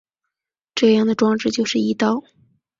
[0.73, 2.23] 这样的装置就是翼刀。